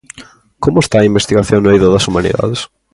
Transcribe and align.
Como 0.63 0.79
está 0.81 0.97
a 0.99 1.09
investigación 1.11 1.59
no 1.61 1.71
eido 1.73 1.87
das 1.93 2.07
Humanidades? 2.09 2.59